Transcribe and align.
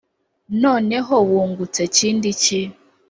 Noneho 0.63 1.15
wungutse 1.29 1.81
kindi 1.95 2.29
ki? 2.41 2.61